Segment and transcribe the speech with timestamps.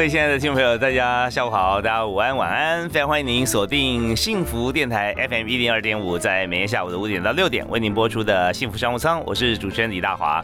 [0.00, 10.42] 各位亲爱的听众朋友，大家下午好，大家午安晚安，非常欢迎您锁定幸福电台 FM 一零二点五，在每天下午的五点到六点为您播出的幸福商务舱，我是主持人李大华。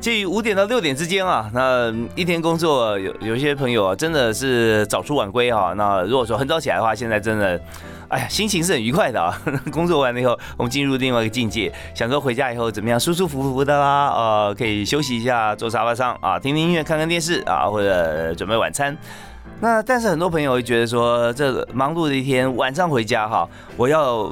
[0.00, 5.74] 介于五点到六点之间啊，那一天工作有有些朋友啊，真的是早出晚归啊。
[5.76, 7.60] 那如果说很早起来的话，现在真的。
[8.14, 9.36] 哎呀，心情是很愉快的啊！
[9.72, 18.96] 工作完了以后，我们进入另外一个境界，想说回家以后怎么样，舒舒服服的啦，呃，可以休息一下，坐沙发上啊，听听音乐，看看电视啊，或者准备晚餐。
[19.60, 24.30] 那但是很多朋友会觉得说，这忙碌的一天，晚上回家哈，我要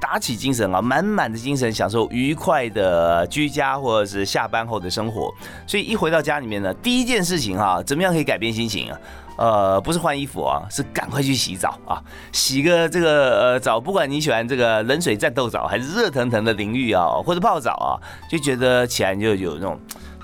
[0.00, 5.32] 打起精神啊，满满的精神，享受愉快的居家或者是下班后的生活。
[5.68, 8.98] 所以一回到家里面呢，第一件事情哈，怎么样可以改变心情啊？
[9.36, 12.02] 呃，不是换衣服啊，是赶快去洗澡啊！
[12.32, 17.98] 洗个这个呃澡，不管你喜欢这个冷水战斗澡，还是热腾腾的淋浴啊，或者泡澡啊，
[18.30, 19.78] 就觉得起来就有那种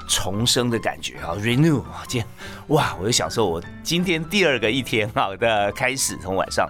[0.09, 2.29] 重生的感觉啊，renew 啊，这样
[2.71, 6.69] 哇，我就享受我今天第二个一天好的开始，从晚上。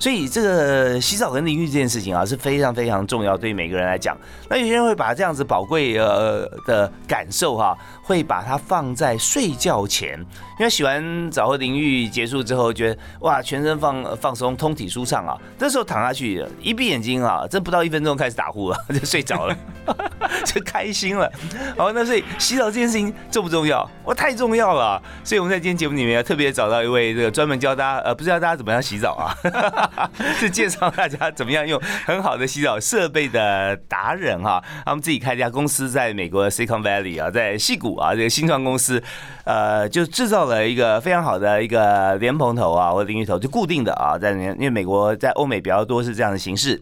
[0.00, 4.16] 所以这个洗澡跟淋浴这件事情啊是非常非常重要，对于每个人来讲。
[4.48, 10.18] 那有些人会把这样子宝贵呃的感受哈，会把它放在睡觉前，
[10.58, 15.38] 因为洗完澡和淋浴结束之后，觉得哇全身放放松，通体舒畅啊。
[15.56, 19.56] 这时候躺下去一闭眼睛啊，这不到一分钟开始打呼了，就睡着了，
[20.44, 21.30] 就开心了。
[21.78, 23.88] 好，那所以洗澡这件事情重不重要？
[24.06, 25.00] 哇，太重要了。
[25.22, 29.34] 所以我们在今天节目里面特别找到一位这个专门教大家呃，不知道大家怎么样洗澡啊。
[30.38, 39.02] 是介绍大家怎么样用很好的洗澡设备的达人哈，他们自己开一家公司，在美国 Silicon Valley 啊，在戏谷啊这个新创公司，
[39.42, 46.80] 呃，就制造了一个非常好的一个莲蓬头啊或者淋浴头，就固定的啊，在因为美国在欧美比较多是这样的形式，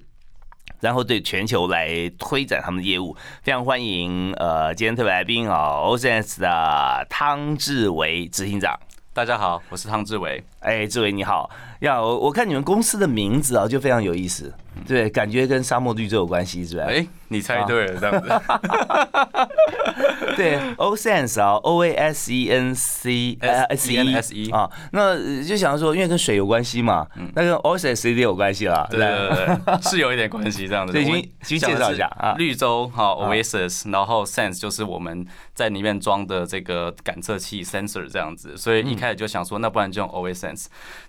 [0.80, 8.74] 然后对全球来推展他们的业务，非常欢迎呃今天特别来宾哦 o s e n s 的汤志伟执行长。
[9.12, 10.42] 大家好，我是汤志伟。
[10.60, 11.50] 哎，志伟你好。
[11.80, 14.52] 呀，我我看你们公司的名字啊，就非常有意思。
[14.86, 16.84] 对，感觉跟沙漠绿洲有关系，是吧？
[16.86, 18.28] 哎，你猜对了，这样子。
[20.36, 27.76] 对，O Sense 啊，O A S E N C S E N S E 啊，那就想说，因为跟水有关系嘛，那跟 O
[27.76, 30.92] S S 一定有关系啦，对对对，是有一点关系这样子。
[30.92, 40.08] 对，先先介绍一下啊，绿洲哈 Oasis，然后 Sense 就是我们在里面装的这个感测器 sensor 这样子，所以一开始就想说，那不然就用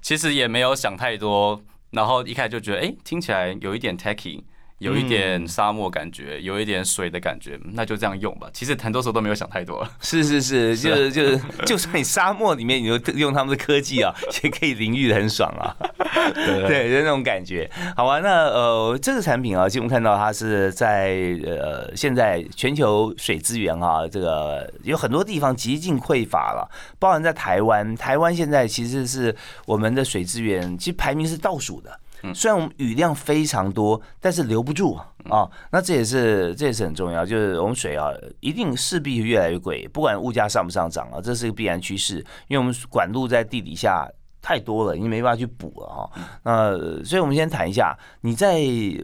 [0.02, 1.62] 其实也没有想太多。
[1.91, 4.41] 然后一开始就觉得，哎，听起来有一点 techy。
[4.81, 8.50] 有一点沙漠感觉，有一点水的感觉，那就这样用吧。
[8.52, 9.88] 其实很多时候都没有想太多。
[10.02, 14.12] 是是是， 就是就是，就算你沙漠里面，你就用他们的科技啊，
[14.44, 15.78] 也可以淋浴的很爽啊。
[16.34, 17.69] 对，就那种感觉。
[17.96, 21.12] 好吧，那呃，这个产品啊，其实我们看到它是在
[21.46, 26.68] 呃现在全球水资源啊，这个有很多地方极尽匮乏了，
[26.98, 27.96] 包含在台湾。
[27.96, 29.36] 台湾现在其实是
[29.68, 32.00] 我们的水资源其实排名是倒数的。
[32.33, 34.95] 虽然我们雨量非常多，但是留不住
[35.29, 35.49] 啊。
[35.71, 38.09] 那这也是这也是很重要，就是我们水啊，
[38.39, 42.17] 一定势必越来越贵，不管物价上不上涨啊，这是一个必然趋势。
[42.47, 44.09] 因为我们管路在地底下
[44.41, 46.09] 太多了，已经没办法去补了哈。
[46.43, 48.59] 那所以我们先谈一下，你在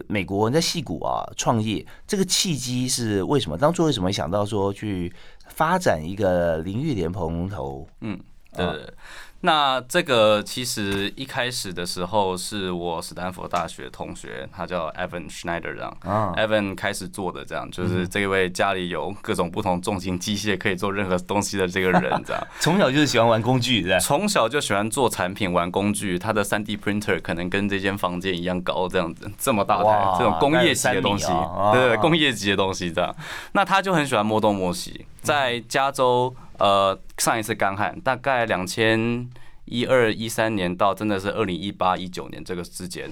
[0.08, 3.56] 美国，你在戏谷啊创业，这个契机是为什么？
[3.56, 5.12] 当初为什么想到说去
[5.48, 7.86] 发展一个淋浴莲蓬头？
[8.00, 8.18] 嗯，
[8.54, 8.66] 对。
[9.40, 15.96] 那这个其实一开始的时候是我斯坦福大学同学，他叫 Evan Schneider 这样
[16.36, 22.46] ，Evan 开始做的这样，就是这位家里有各种不同重型机械可以做任何东西的这个人这样。
[22.58, 26.18] 从小就是喜欢玩工具，对从小就喜欢做产品、玩工具。
[26.18, 31.26] 他的三 D printer 可能跟这间房间一样高，这样子这么大台，这种工业级的东西，
[31.72, 33.14] 对对，工业级的东西这样。
[33.52, 36.34] 那他就很喜欢摸东摸西，在加州。
[36.58, 39.28] 呃，上一次干旱大概两千
[39.64, 43.08] 一二一三年到真的是二零一八一九年这个之间，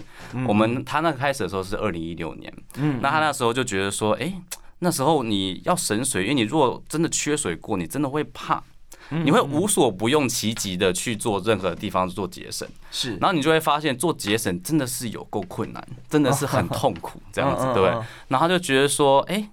[0.49, 4.33] 我们他那开始的时候是二零一六年，嗯，那他那时候就觉得说，哎，
[4.81, 8.63] 那时候你要省水，因为你如果真的缺水过，你真的会怕，
[9.11, 17.95] 你会无所不用其极的去做任何地方做节省，是，然后你就会发现做节省真的是有够困难，真的是很痛苦 这样子，对，
[18.29, 19.51] 然后就觉得说，哎。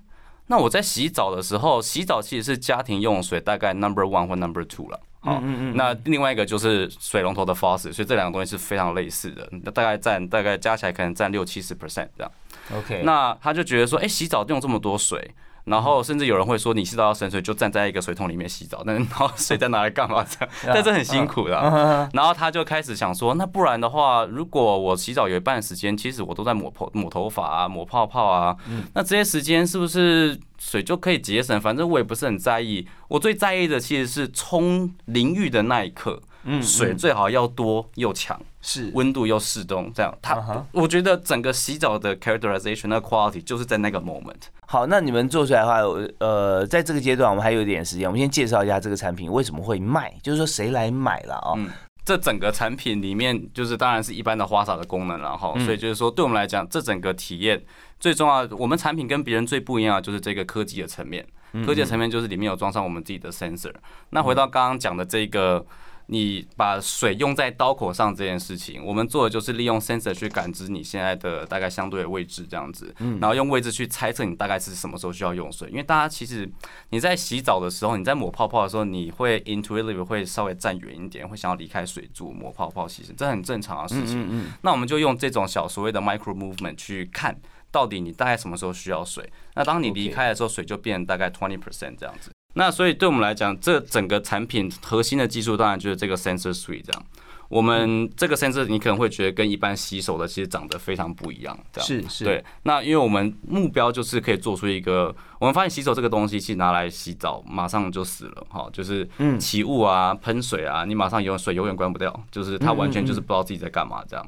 [0.53, 5.00] 那我在洗澡的时候，洗澡其实是家庭用水大概 number one 或 number two 了。
[5.19, 5.41] 好，
[5.73, 9.50] 那另外一个就是水龙头的 faucet，所以这两个东西是非常类似的。
[9.63, 12.31] 那大概占大概加起来可能占六七十 percent 这样。
[12.71, 15.31] OK，那他就觉得说，哎，洗澡用这么多水。
[15.65, 20.24] 然后甚至有人会说，你洗澡要省水，就站在一个水桶里面洗澡，那 然后水在拿来干嘛？
[20.24, 22.10] 这样， 但是很辛苦的。
[22.13, 28.56] 然后他就开始想说，那不然的话，如果我洗澡有一半时间，其实我都在抹头抹头发啊，抹泡泡啊，
[28.94, 31.60] 那这些时间是不是水就可以节省？
[31.62, 36.21] 反正我也不是很在意，我最在意的其实是冲淋浴的那一刻。
[36.45, 40.13] 嗯，水最好要多又强，是温度又适中，这样。
[40.22, 44.42] 它，我觉得整个洗澡的 characterization 那 quality 就是在那个 moment。
[44.68, 45.80] 好，那你们做出来的话，
[46.19, 51.54] 呃，在这个阶段我们还有一点时间，我们先介绍一下这个产品为什么会卖，就是说谁来买了啊？
[51.56, 51.69] 嗯，
[52.04, 57.63] 这整个产品里面，就是当然是一般的花洒的功能，然后，所以就是说，对我们来讲，这整个体验
[58.00, 61.25] 最重要，我们产品跟别人最不一样的就是这个科技的层面，
[61.66, 63.74] 科技的层面就是里面有装上我们自己的 sensor。
[64.10, 65.66] 那回到刚刚讲的这个。
[66.13, 75.68] 你把水用在刀口上这件事情，我们做的就是利用 sensor 去感知你现在的大概相对的位置，这样子，然后用位置去猜测你大概是什么时候需要用水。
[75.71, 76.48] 因为大家其实
[76.92, 84.45] 你在洗澡的时候，你在抹泡泡的时候，你会 intuitively 会稍微站远一点，会想要离开水柱抹泡泡，其实这很正常的事情。
[84.62, 87.36] 那我们就用这种小所谓的 micro movement 去看
[87.71, 89.27] 到底你大概什么时候需要水。
[89.56, 92.31] 那当你离开的时候，水就变大概 twenty percent 这样子。
[92.53, 97.05] 那所以对我们来讲，这整个产品核心的技术当然就是这个 sensor suite 这样。
[97.50, 102.23] 我们这个 sensor 你可能会觉得跟一般洗手的其实长得非常不一样，这样是是。
[102.23, 105.15] 对，那因为我们目标就是可以做出一个。
[105.44, 109.06] 我们发现洗手这个东西，其实拿来洗澡马上就死了，哈，就是
[109.38, 114.25] 起雾啊、喷水啊，你马上有水永远关不掉，就是它完全就是不知道自己在干嘛这样。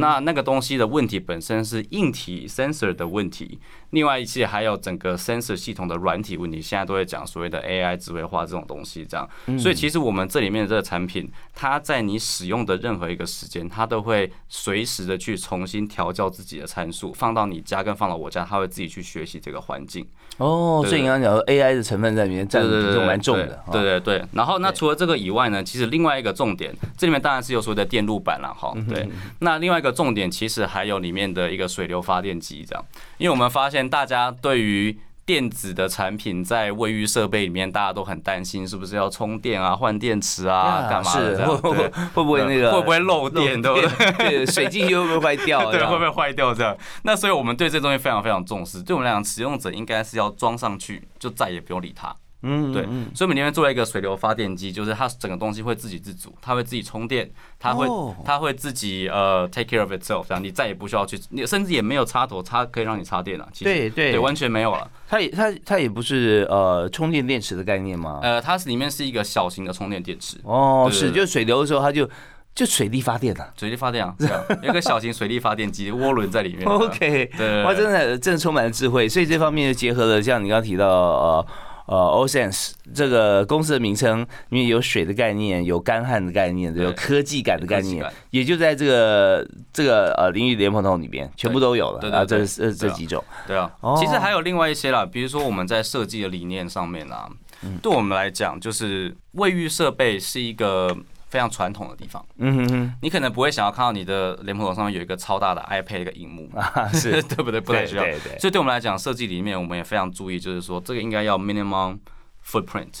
[0.00, 3.60] 那那个东西的问题本身是硬体 sensor 的问题，
[3.90, 9.28] 另外一些还有整个 sensor 系统的软体问题，现在都会讲所谓的 AI 智慧化这种东西这样。
[9.56, 20.04] 所以其实我们这里面的这个产品，它在你使用的任何一个时间，它都会随时的去重新调教自己的参数，放到你家跟放到我家，它会自己去学习这个环境。
[20.38, 24.24] 哦，所以你刚刚讲说 AI 的成分在里面占比重蛮重的，对对对。
[24.32, 28.74] 然后那除了这个以外呢，其实另外一个重点，这里面当然是有所谓的电路板了哈。
[28.88, 29.08] 对，
[29.40, 32.84] 那另外一个重点其实还有里面的一个水流发电机这样，
[33.18, 41.46] 因为我们发现大家对于电子的产品在卫浴设备里面，大家都很担心是不是要充电啊、换电池啊、干嘛的？
[42.14, 43.60] 会不会那个会不会漏电？
[43.60, 43.80] 对不
[44.18, 44.46] 对？
[44.46, 45.68] 水进去会不会坏掉？
[45.72, 46.54] 对，会不会坏掉？
[46.54, 46.76] 这样。
[47.02, 48.80] 那所以我们对这东西非常非常重视。
[48.80, 52.14] 对我们来讲，使用者应该是要装上去，就再也不用理它。
[52.42, 52.82] 嗯，对，
[53.14, 57.28] 所以我们里面做了一个水流发电机，就是它整个东西会自给自足，它会自己充电，
[57.58, 57.88] 它会
[58.24, 64.88] 它会自己呃 take care of itself，这样你再也不需要去，你甚至也没有插头插可以让你插电了，其实对对对，完全没有了。
[65.08, 68.20] 它也它它也不是呃充电电池的概念吗？
[68.22, 70.36] 呃，它是里面是一个小型的充电电池。
[70.44, 72.08] 哦，是，就水流的时候它就
[72.54, 74.14] 就水力发电了，水力发电啊，
[74.62, 76.64] 有个小型水力发电机涡轮在里面。
[76.68, 81.46] OK，对，哇，真的真的充满了智慧，所以这方面就结合了像你刚刚提到呃。
[81.86, 92.10] 呃，Osense 这个公司的名称，因为有水的概念，有干旱的概念，有科技感的概念，也就在这个这个呃淋浴莲蓬头里边，全部都有了。
[92.10, 92.24] 啊。
[92.24, 93.70] 这这这几种，对啊。
[93.96, 97.28] 其实还有另外一些啦，比如说我们在设计的理念上面啊，
[97.82, 100.96] 对我们来讲，就是卫浴设备是一个。
[101.28, 106.48] 非常传统的地方，嗯哼哼，你可能不会想要看到你的脸谱头上面有一个超大的 iPad 一个荧幕，
[106.94, 107.60] 是 对不对？
[107.60, 108.04] 不太需要。
[108.38, 111.98] 所以对我们来讲，设计里面我们也非常注意，就是说这个应该要 minimum
[112.44, 113.00] footprint。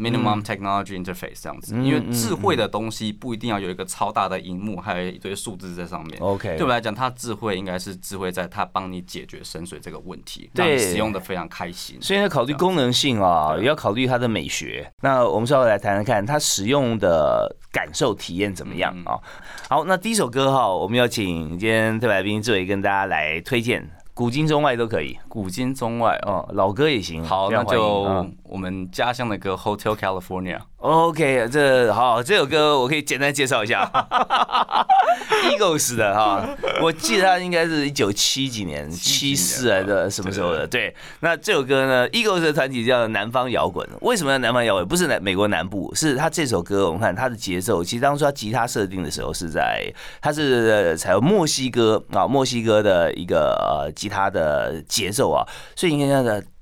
[0.00, 6.18] Minimum technology interface 这样子，因为智慧的东西不一定要有一个超大的荧幕，还有一堆数字在上面。
[6.20, 11.98] OK，对我来讲，它智慧应该是智慧在它帮你解决深水这个问题，让你使用的非常开心。
[12.00, 14.90] 所以要考虑功能性啊，也要考虑它的美学。
[15.02, 19.20] 那我们稍后来谈谈看，它使用的感受体验怎么样啊？
[19.68, 23.86] 好，那第一首歌哈，我们要请今天特来宾志伟跟大家来推荐。
[24.20, 27.24] 古今中外都可以，古今中外哦，老歌也行。
[27.24, 30.58] 好，那就我们家乡的歌《Hotel California》。
[30.80, 33.90] OK，这好，这首歌我可以简单介绍一下。
[35.44, 36.48] Eagles 的哈，
[36.80, 40.66] 我记得他应该是一九七几年，七四还是什么时候的？
[40.66, 43.86] 对，那这首歌呢，Eagles 的团体叫南方摇滚。
[44.00, 44.88] 为什么叫南方摇滚？
[44.88, 49.84] 不是南美国南部，是他这首歌，我们看他的节奏，其实当初他吉他设定的时候是在，
[50.22, 55.46] 他是采用墨西哥啊，墨西哥的一个呃吉他的节奏啊，
[55.76, 56.46] 所以你看那个噔。
[56.46, 56.59] 等的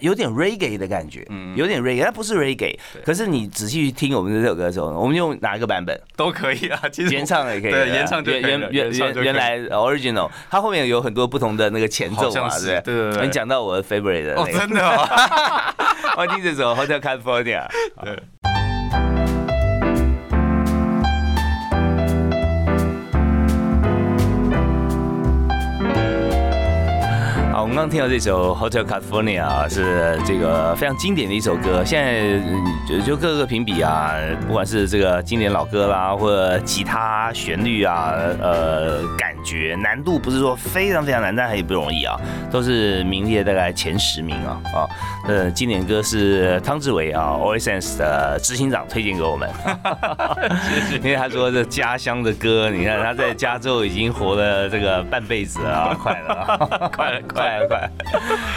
[0.00, 6.00] 有点 reggae 的感觉，嗯，有点 reggae，它不是 reggae，可是你仔细听我们的这首歌的时候，我们用哪一个版本？
[6.16, 14.82] 都可以啊，其实原唱也可以，对，原唱原原原原原来 original，它后面有很多不同的那个前奏嘛，对对对，你讲到我的 favorite 的，哦，真的，
[16.16, 17.66] 我听这首 Hotel California，
[18.02, 18.55] 对。
[27.66, 31.84] 我们刚听到这首《Hotel California》啊，是这个非常经典的一首歌。
[31.84, 32.40] 现在
[32.86, 34.14] 就就各个评比啊，
[34.46, 42.16] 不管是这个经典老歌啦，或者吉他旋律啊，呃，感觉难度不是说非常非常难，但也不容易啊，
[42.52, 44.86] 都是名列大概前十名啊啊。
[45.26, 49.50] 呃，经典歌是汤志伟啊 o i s e n s 的执行长推荐给我们，
[51.02, 57.76] 因为他说这家乡的歌，你看他在加州已经活了这个半辈子啊， 快了，快了，快了，快。
[57.76, 57.90] 快，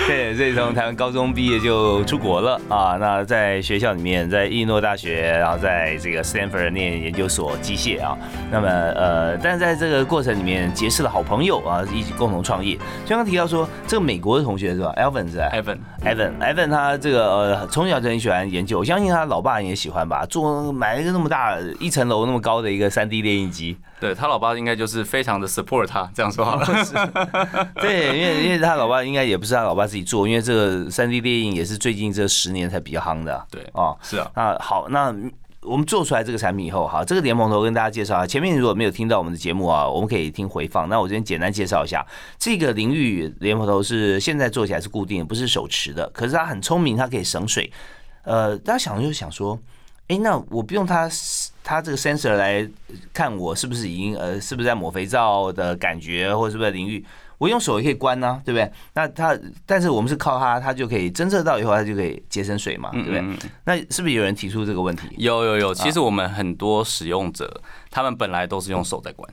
[0.08, 2.98] 对，所以从台湾高中毕业就出国了啊。
[3.00, 8.18] 那在学校里面，在伊诺大学，然后在这个 Stanford 念研究所机械啊。
[8.52, 12.78] 那么呃，但是在这个过程里面结识了好朋友啊，一起共同创业。
[13.08, 23.78] 刚刚提到说，这个美国的同学是吧？Evan 是吧？Evan，Evan，Evan，他这个呃从小就很喜欢研究，我相信他老爸也喜欢吧，做买了一个那么大一层楼那么高的一个 3D 列印机。
[24.00, 26.66] 对他老爸应该就是非常的 support 他，这样说好了。
[27.82, 33.46] 对，因为因为他老爸应该也不是他老爸自己做，因为这个三 D 电影也是最近这十年才比较夯的。
[33.50, 34.30] 对，哦，是啊。
[34.36, 35.16] 那好，那
[35.62, 38.28] 我们做出来这个产品以后，好，这个莲蓬头跟大家介绍啊。
[38.28, 40.90] 前面如果没有听到我们的节目啊，我们可以听回放。
[40.90, 42.06] 那我这边简单介绍一下，
[42.38, 46.10] 这个淋浴莲蓬头是现在做起来是固定，不是手持的。
[46.10, 47.72] 可是它很聪明，它可以省水。
[48.24, 49.58] 呃，大家想就想说。
[50.10, 51.08] 哎，那我不用它，
[51.64, 52.68] 它这个 sensor 来
[53.14, 57.06] 看我是不是已经呃，是不是在抹肥皂的感觉，或者是不是淋浴？
[57.40, 58.72] 我用手也可以关呢，对不对？
[58.94, 63.24] 那它，但是我们是靠它，它就可以侦测到以后，它就可以节省水嘛，对不对？
[63.64, 65.08] 那是不是有人提出这个问题？
[65.18, 67.50] 有有有，其实我们很多使用者，
[67.90, 69.28] 他们本来都是用手在关。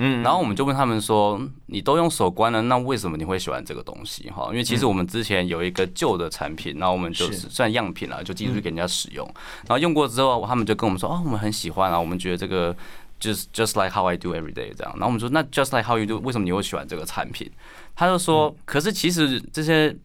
[0.00, 9.26] 嗯，然后我们就问他们说：“你都用手关了，那为什么你会喜欢这个东西？”哈，因为其实我们之前有一个旧的产品，然后我们就是算样品了，就寄出去给人家使用。
[9.66, 12.72] 然后用过之后，他们就跟我们说：“哦，我们很喜欢啊，我们觉得这个
[13.18, 17.50] 就是 just like how I do every day 这样。”然后我们说：“那 just like how you do，为什么你会喜欢这个产品？”
[17.94, 19.96] 他就说：“可是其实这些，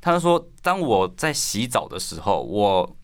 [0.00, 2.94] 他就说，当我在洗澡的时候，我。”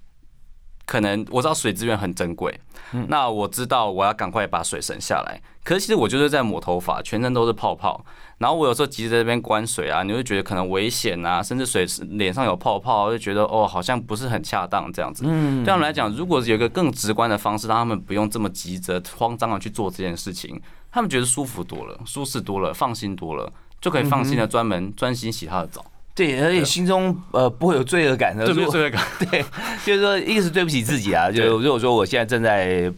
[0.87, 2.61] 可能我知道水资源很珍贵，
[3.09, 5.41] 那我知道我要赶快把水省下来。
[5.65, 8.05] 可是其实我就是在抹头发，全身都是泡泡。
[8.37, 15.23] 然后我有时候急着在这边关水啊，你会觉得可能危险啊，甚至水脸上有泡泡，就觉得哦好像不是很恰当这样子。
[15.23, 20.61] 对他们来讲，如果有一个更直观的方式，让他们不用这么急着、慌张的去做这件事情，
[20.93, 23.51] 他们觉得舒服多了、舒适多了、放心多了，
[23.81, 25.83] 就可以放心的专门专心洗他的澡。
[26.15, 29.03] 对，而且心中呃不会有罪恶感的，对，没有罪恶感。
[29.31, 29.45] 对，
[29.85, 32.93] 就是说，一个是对不起自己啊，就如果说我现在正在。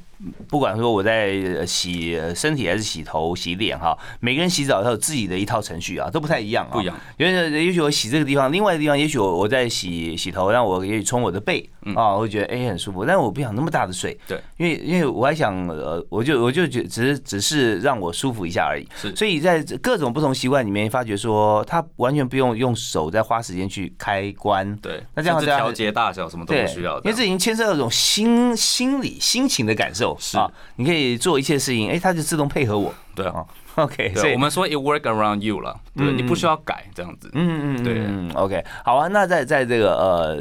[0.48, 6.72] 不管说我在洗身体还是洗头、洗脸哈，每个人洗澡都有自己的一套程序啊，都不太一样啊。
[6.72, 6.96] 不一样。
[7.18, 13.04] 因为也许我洗这个地方，另外的地方也许我我在洗洗头，让我也许冲我的背啊，我会觉得哎很舒服。
[13.04, 18.88] 但是我不想那么大的水，对，因为因为我还想呃，我就我就觉只是只是让我舒服一下而已。
[18.96, 19.14] 是。
[19.14, 24.74] 所以在各种不同习惯里面，发觉说他完全不用用手在花时间去开关。
[24.76, 25.02] 对。
[25.14, 30.05] 那这样子调节大小什么都不需要，因为这已经牵涉到一种心心理心情的感受。
[30.20, 30.46] 是啊，
[30.76, 32.92] 你可以做一切事情，哎，它就自动配合我。
[33.14, 33.42] 对啊，
[33.76, 37.30] OK，所以我们说 it work around you 了，对，你不需要改这样子。
[37.32, 39.08] 嗯嗯，对，OK，好啊。
[39.08, 40.38] 那在在这个呃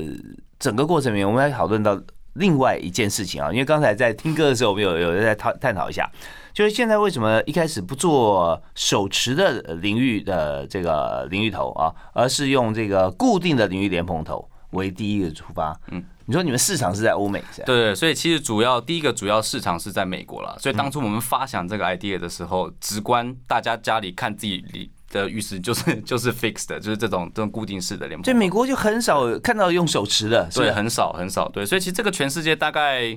[0.60, 1.98] 整个过程里面，我们要讨论到
[2.34, 6.10] 另外一件事情啊，因为刚才在听歌的时候，我们有有人在探探讨一下，
[6.54, 15.76] 就是现在为什么一开始不做手持的淋浴的这个淋浴头啊，而是用这个固定的淋浴莲蓬头为第一个出发？
[15.92, 16.04] 嗯。
[16.28, 17.62] 你说你们市场是在欧美是？
[17.66, 20.58] 对对，所以其实主要第一个主要市场是在美国了。
[20.60, 28.20] 所以当初我们发想这个 idea 的时候，直观大家家里看自己里的浴室就是 就是 fixed 的，就是这种这种固定式的连。
[28.24, 31.48] 所以美国就很少看到用手持的，对，很少很少。
[31.50, 33.16] 对，所以其实这个全世界大概，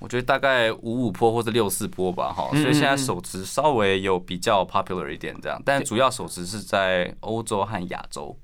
[0.00, 2.48] 我觉得大概五五波或者六四波吧，哈。
[2.50, 8.36] 所以现在手持稍微有比较 popular 一点这样，但主要手持是在欧洲和亚洲，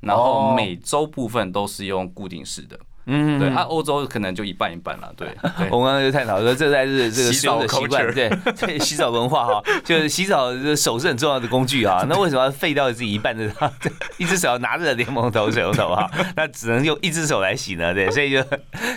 [0.00, 2.78] 然后每周部分都是用固定式的。
[3.06, 5.12] 嗯，对，啊，欧洲可能就一半一半了。
[5.16, 5.28] 对，
[5.70, 12.04] 我们刚刚就探讨说，这才是这个使用的习惯，对， 对，洗澡文化哈，就是洗澡的手是很重要的工具啊。
[12.10, 13.48] 那为什么要废掉自己一半的，
[14.18, 17.94] 一只手拿着联盟头水龙头哈，那只能用一只手来洗呢？
[17.94, 18.42] 对，所以就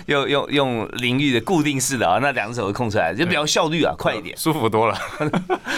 [0.08, 4.98] 用用用淋浴的固定式的啊，那两只手空出来就比较效率啊，快一点，舒服多了。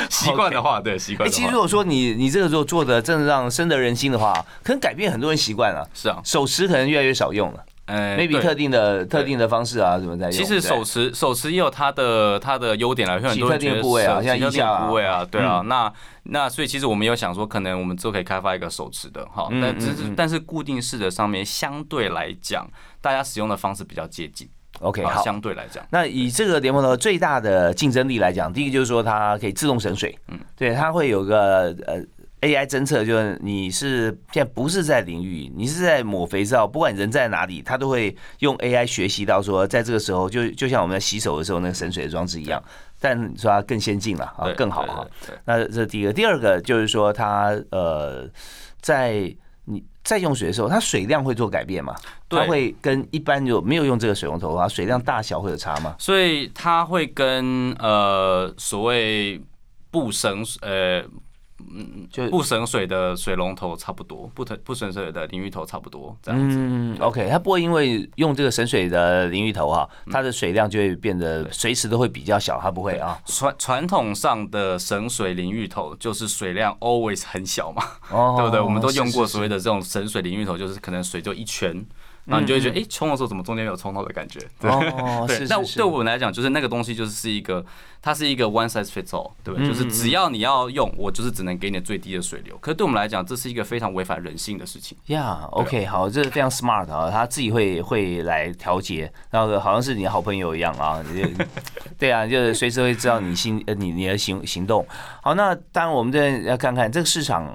[0.09, 1.29] 习惯的话，对，习惯。
[1.29, 4.33] 其实如果说你你这个时候做的真的让深得人心的话，
[4.63, 5.85] 可能改变很多人习惯了。
[5.93, 7.59] 是啊，手持可能越来越少用了。
[7.91, 10.31] 呃，maybe 特定的特定的方式啊，怎么在用？
[10.31, 15.91] 其实手持手持也有它的它的优点啊，很多人觉得部位啊，像特定部位啊，对啊，那
[16.24, 22.65] 那所以其实我们有想说，可能我们之后可以开发一个手持的哈，但只是但是固定式的上面相对来讲，
[23.01, 24.50] 大家使用的方式比较接近。
[24.79, 32.01] OK，好，相对来讲，那以这个联盟的最大的竞争力来讲，第一个就是说它可以自动省水，嗯，对，它会有个呃。
[32.41, 42.60] AI 侦测就是你是现在不是在淋浴，你是在抹肥皂，不管人在哪里，它都会用 AI 学习到说，在这个时候就就像我们在洗手的时候那个省水的装置一样，
[43.00, 45.07] 但说它更先进了啊，更好哈。
[45.45, 48.27] 那这是第一个，第二个就是说它呃，
[48.81, 49.31] 在
[49.65, 51.95] 你在用水的时候，它水量会做改变嘛？
[52.27, 55.95] 它会跟一般有没有用这个水龙头的话，水量大小会有差吗？
[56.00, 59.39] 所以它会跟呃所谓
[59.91, 61.03] 不省呃。
[61.74, 66.58] 嗯，就不省水的水龙头差不多，不不省水的淋浴头差不多这样子。
[66.60, 73.20] 嗯，OK，它不会因为用这个省水的淋浴头哈，它的水量就会变得随时都会比较小，它不会啊。
[73.25, 77.84] 传传统上的省水淋浴头就是水量 always 很小嘛，
[78.38, 78.60] 对不对？
[78.60, 81.86] 我们都用过所谓的这种省水淋浴头，就是可能水就一圈。
[82.25, 84.39] 然后你就会觉得，哎，冲的时候怎么中间没有冲到的感觉？
[84.59, 85.39] 对哦，对。
[85.49, 87.65] 那对我们来讲，就是那个东西就是一个，
[88.01, 89.67] 它是一个 one size fits all，对不对？
[89.67, 92.55] 就是只要你要用，我就是只能给你最低的水流。
[92.59, 94.95] 可是对我们来讲，这是一个非常违反人性的事情。
[95.07, 101.03] Yeah，OK，好，这是非常 smart 啊，他自己会会来调节，然后好像是你的好朋友一样啊。
[101.97, 104.85] 对啊，就是随时会知道你心呃你你的行行动。
[105.23, 107.51] 好，那当然我们这要看看这个市场。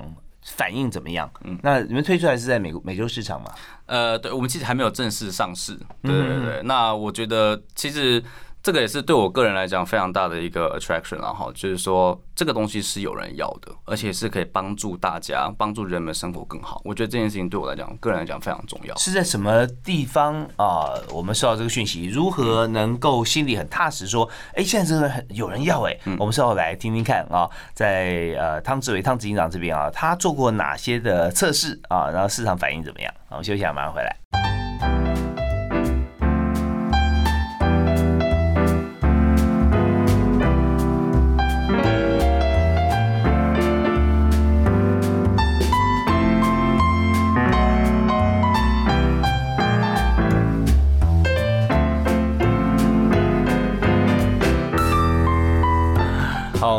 [0.54, 1.28] 反应怎么样？
[1.42, 3.50] 嗯，那你们推出来是在美国美洲市场吗？
[3.87, 5.76] 呃，对，我们其实还没有正式上市。
[6.02, 8.23] 对对对，那我觉得其实。
[8.66, 16.82] 这个也是对我个人来讲非常大的一个 attraction，然后就是说这个东西是有人要的，而且是可以帮助大家、帮助人们生活更好。
[16.85, 18.92] 我觉得这件事情对我来讲，个人来讲非常重要。
[18.96, 20.90] 是在什么地方啊？
[21.12, 25.96] 我们收到这个讯息，如何能够心里很踏实说，哎，现在真的很有人要哎？
[26.18, 32.11] 我们稍后来听听看啊，在呃汤志伟汤执行长这边啊，他做过哪些的测试啊？
[32.11, 33.14] 然后市场反应怎么样？
[33.28, 34.56] 我们休息一下，马上回来。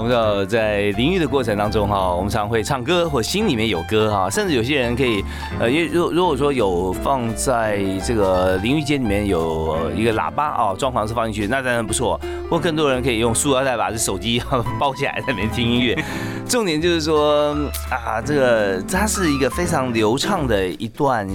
[0.08, 5.24] 们要在淋浴的过程当中哈，我们常会唱歌或心里面有歌哈，甚至有些人可以，
[5.60, 12.20] 呃，因为如如果说有放在这个淋浴间里面有一个喇叭啊，装潢是放进去，那当然不错。
[12.50, 14.42] 或更多人可以用塑料袋把这手机
[14.80, 16.02] 包起来在里面听音乐。
[16.48, 17.54] 重点就是说
[17.92, 21.28] 啊，这个它是一个非常流畅的一段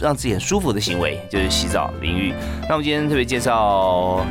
[0.00, 2.32] 让自己很舒服的行为，就是洗澡淋浴。
[2.62, 4.24] 那我们今天特别介绍。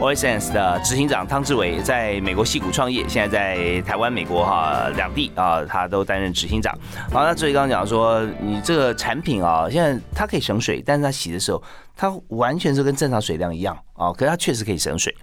[0.00, 6.74] OSS 的执行长汤志伟在美国戏谷创业，现在在台湾、美国哈两地啊，他都担任执行长。
[7.12, 11.62] 好，那志伟刚刚讲说，你这个产品啊，现在它可以省水，但是它洗的时候，
[11.94, 15.14] 它完全是跟正常水量一样啊，可是它确实可以省水。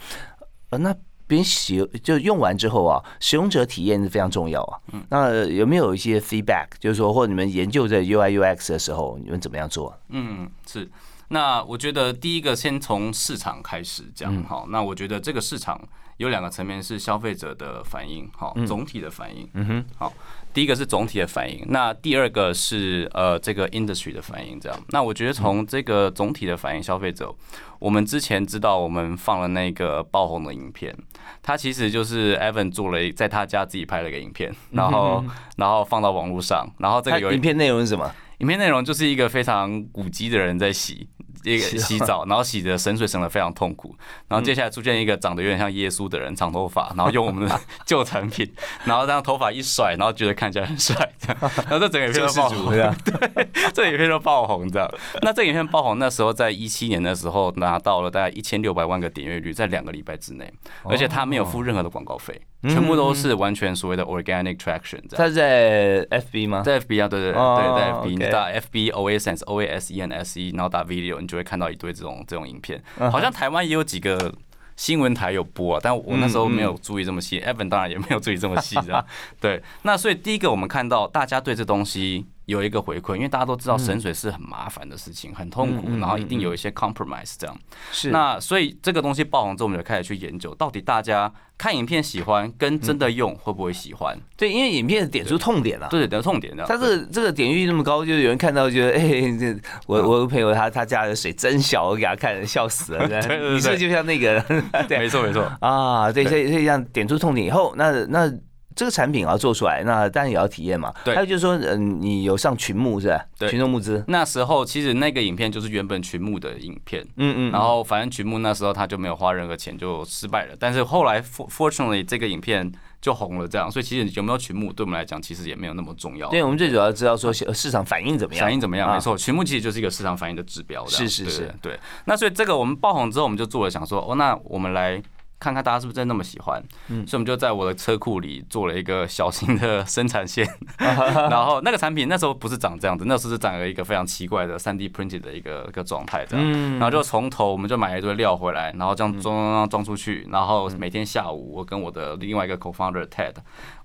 [0.69, 0.93] 呃，那
[1.25, 4.77] 别人洗就用完之后啊，使用者体验是非常重要啊。
[4.93, 9.97] 嗯，那有没有一些 feedback，就是说，或者你们研究这 UI UX 的时候，你们怎么样做？
[10.09, 10.87] 嗯，是。
[11.29, 14.65] 那我觉得第一个先从市场开始讲好。
[14.69, 15.79] 那我觉得这个市场
[16.17, 19.47] 有两个层面是消费者的反应，好，总体的反应。
[19.53, 20.13] 嗯哼，好，
[20.53, 24.57] 第一个是总体的反应，那第二个是呃这个 industry 的反应。
[24.59, 27.33] 这样，那我觉得从这个总体的反应，消费者，
[27.79, 30.95] 我们之前知道我们放了那个爆红的影片，
[31.43, 35.23] 它其实就是 Evan 做了在他家自己拍了个影片，然后
[35.57, 38.09] 然后放到网络上，然后这个有影片内容是什么？
[38.39, 41.07] 影片内容就是一个非常古籍的人在洗。
[41.51, 43.95] 一个洗澡，然后洗的省水省的非常痛苦，
[44.27, 48.51] 然后接下来出现一个长得有点像耶稣的人，长头发，然后用我们的 旧产品，
[48.85, 51.37] 然后这样头发一甩，然后觉得看起来很帅，这样，
[51.69, 54.89] 然后这整个影片都爆红，对， 这影片都爆红，这样。
[55.21, 60.51] 那这影片爆红那时候在一七年的时候拿到了大概一千六百万个点阅率，在两个礼拜之内，
[60.83, 62.39] 而且他没有付任何的广告费。
[62.63, 64.99] 全部都是完全所谓的 organic traction。
[65.11, 66.61] 它在 FB 吗？
[66.63, 72.81] 在 FB 啊，对对对，在 FB，你打 FB O A Sense O A S E N S E，然后打 video，你就会看到一堆这种这种影片。
[73.11, 74.33] 好像台湾也有几个
[74.75, 77.39] 新闻台有播啊，但我那时候没有注意这么细。
[77.41, 78.75] Evan 当然也没有注意这么细。
[79.39, 82.25] 对，那所以第一个我们看到大家对这东西。
[82.47, 87.55] 有一个回馈，因为大家都知道省水是很麻烦的事情，很痛苦，然后一定有一些 compromise 这样。
[87.91, 88.09] 是。
[88.09, 94.17] 那所以这个东西爆红之后，我们就开始去研究，到底大家看影片喜欢跟真的用会不会喜欢？
[94.37, 95.89] 对，因为影片点出痛点了。
[95.89, 96.63] 对，点出痛点的。
[96.65, 99.53] 它这个这个点击率那么高，就是有人看到觉得，哎，这
[99.85, 102.99] 我我朋友他他家的水真小，我给他看笑死了。
[103.09, 103.53] 对对对。
[103.55, 104.39] 你说就像那个，
[104.87, 105.43] 对，没错没错。
[105.59, 108.31] 啊，对，所以所以这样点出痛点以后，那那。
[108.77, 110.93] 这个产品要做出来，那当然也要体验嘛。
[111.03, 113.25] 对，还有就是说，嗯，你有上群募是吧？
[113.39, 114.03] 对，群众募资。
[114.07, 117.51] 那时候其实那个影片就是原本群募的影片，嗯嗯。
[117.51, 120.55] 然后反正群募那时候他就没有花任何钱，就失败了。
[120.59, 123.71] 但是后来，fortunately 这个影片就红了，这样。
[123.71, 126.29] 所以其实有没有群募对我们来讲，其实也没有那么重要。
[126.29, 128.93] 对，我们最主要知道说市场反应怎么样，反应怎么样？
[128.93, 130.85] 没错，群募其实就是一个市场反应的指标。
[130.85, 131.79] 是是是，对。
[132.05, 135.01] 那所以这个我们爆红之后，我们就做了想说，哦，那我们来。
[135.39, 140.47] 看看大家是不是真的那么喜欢，嗯，所以我们就在我的车库里做了一个小型的生产线，
[140.77, 153.33] 然后那个产品那时候不是长这样子，那时候是长了一个非常奇怪的三 D printed 的一个一个状态这样，然后就从头我们就买了一堆料回来，然后这样装装装装出去，然后每天下午我跟我的另外一个 co-founder Ted，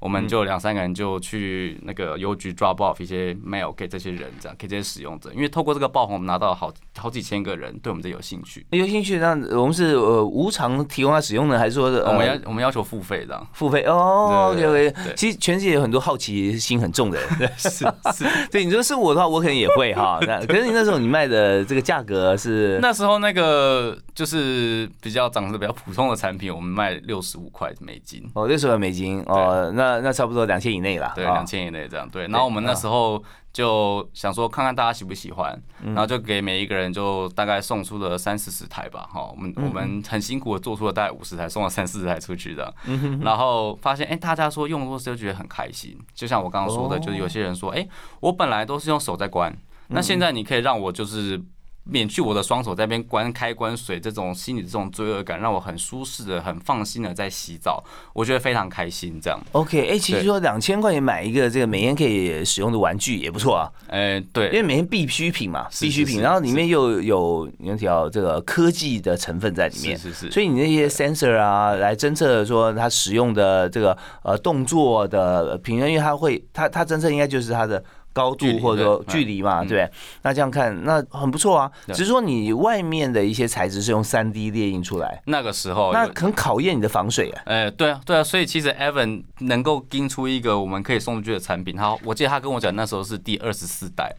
[0.02, 11.52] 我们就两三个人就去那个邮局 drop off 一些 mail 给这些人这样，给这些使用者，因为透过这个爆红，我们拿到好好几千个人对我们这有兴趣，有兴趣，那我们是呃无偿提供他使用。
[11.52, 14.52] 还是说的，我们要我们要求付费这样，付费哦。
[14.52, 17.70] OK OK，其实全世界有很多好奇心很重的人，是
[18.14, 18.24] 是。
[18.50, 20.18] 对，你说是我的话，我可能也会哈。
[20.22, 32.26] 那可是你那时候你卖的这个价格是那时候那个就是比较长得比较普通的产品，我们卖六十五块美金哦，六十块美金哦，那那差不多两千以内了，对，两千以内这样对。
[32.28, 33.22] 然后我们那时候。
[33.52, 42.74] 就想说看看大家喜不喜欢，然后就给每一个人就大概送出了三四十台吧，哈，我们我们很辛苦的做出了大概五十台，送了三四十台出去的，
[43.20, 47.86] 然后发现哎，大家说用的时候就觉得很开心，就像我刚刚说的，就是有些人说，哎，
[48.20, 49.54] 我本来都是用手在关，
[49.88, 51.38] 那现在你可以让我就是。
[51.84, 59.20] 免去我的双手在边关开关水，这种心里这种罪恶感，让我很舒适的、很放心的在洗澡，我觉得非常开心。
[59.20, 63.70] 这样，OK，哎，其实说两千块钱买一个这个每天可以使用的玩具也不错啊。
[63.88, 70.30] 哎，对，因为每天必需品嘛，必需品，然后里面又有有条这个科技的成分在里面，是是。
[70.30, 77.82] 所以你那些 sensor 啊，来侦测说它使用的这个呃动作的平衡，因为它会，它它侦测应该就是它的。
[78.12, 79.88] 高度或者说距离嘛，对
[80.22, 81.70] 那这样看那很不错啊。
[81.88, 87.42] 只是说你外面的一些材质是用三 D 列印出来，那个时候那很考验你的防水啊。
[87.46, 88.22] 哎，对啊，对啊。
[88.22, 94.14] 所以其实 Evan 能够盯出一个我们可以送出去的产品，他我记得他跟我讲那时候是第二十四代。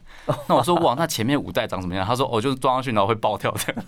[0.48, 2.04] 那我说哇，那前面五代长什么样？
[2.06, 3.84] 他说哦，就是装上去然后会爆跳这样。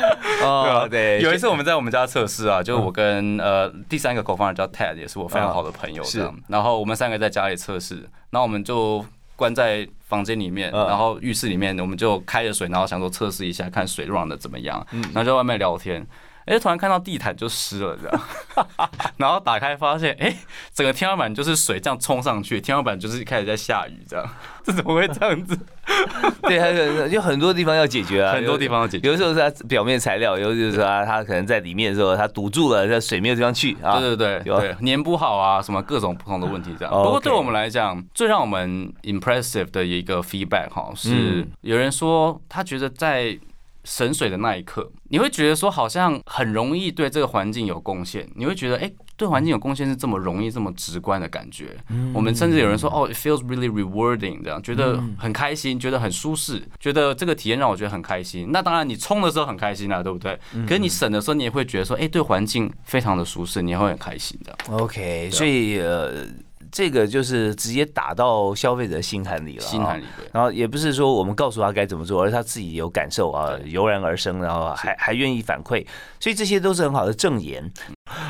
[0.42, 1.20] 哦，对。
[1.20, 6.34] 有一次我们在我们家测试啊，就是我跟呃第三个 co-founder 叫 Ted，也是我非常好的朋友这样。
[6.48, 7.96] 然后我们三个在家里测试。
[8.30, 9.04] 然后我们就
[9.36, 14.86] 关在房间里面，然后浴室里面，我们就开着水，然后想说测试一下，看水 run 的怎么样。
[14.90, 16.06] 然后在外面聊天。
[16.44, 20.34] 哎，突然看到地毯就湿了，这样， 然后打开发现，哎，
[20.72, 24.26] 整个天花板就是水这样冲上去，天花板就是开始在下雨，这样，
[24.57, 25.58] 这怎么会这样子？
[26.42, 29.06] 对，还有有很多地方要解决啊，很多地方要解决。
[29.08, 33.98] 有的时候是它表面材料，有的就是它它可能在里面的时候它堵住了，在水没有地方去啊。
[33.98, 36.94] 对对对，对，粘不好啊，什么各种不同的问题这样。
[36.94, 43.38] 不过对我们来讲，最让我们 impressive 的一个 feedback 哈，是有人说他觉得在。
[43.84, 51.76] 省水的那一刻，你会觉得说好像很容易对这个环境有贡献，你会觉得哎，对环境有贡献是这么容易、这么直观的感觉。
[52.14, 58.48] 我们甚至有人说哦，it feels really rewarding，这样觉得很开心，觉得很舒适，觉得这个体验让我觉得很开心。
[58.52, 60.38] 那当然，你冲的时候很开心啊，对不对？
[60.66, 64.56] 可是你省的时候，你也会觉得说，哎，对环境非常的舒适，你也会很开心的。
[64.70, 66.24] OK，所以呃。
[66.70, 70.04] 这个就是直接打到消费者心坎里了，心坎里。
[70.34, 75.82] 然后也不是说我们告诉他该怎么做，而是他自己有感受啊，油然而生，然后还还愿意反馈，
[76.20, 77.64] 所以这些都是很好的证言。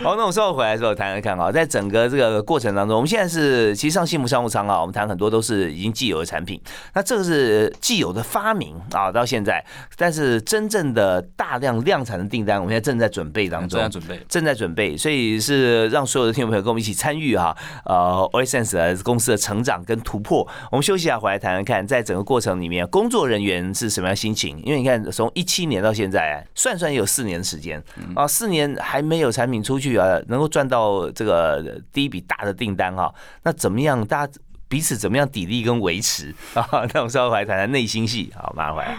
[0.02, 6.60] 好，那我稍后回来的时候谈谈看啊，在整个这个过程当中，我们现在是其实上幸福商务舱啊，我们谈很多都是已经既有的产品，
[6.94, 9.64] 那这个是既有的发明啊，到现在，
[9.96, 20.46] 但是真正的大量量产的订单，我们现在正在准备当中，正在准备，正在准备，所以是让所有的听众朋友跟我们一起参与哈，呃 o i s e n s e 公司的成长跟突破。
[20.70, 24.62] 我们休息一下，回来谈谈看，在整个过程里面，工作人员是什么样心情？
[24.64, 27.82] 因为你看，从一七年到现在，算算有四年时间
[28.14, 29.87] 啊，四年还没有产品出去。
[29.88, 34.06] 去啊，能够赚到这个第一笔大的订单哈，那怎么样？
[34.06, 34.32] 大家
[34.68, 36.66] 彼此怎么样砥砺跟维持啊？
[36.92, 38.96] 那我们稍后来谈谈内心戏，好，马上回来。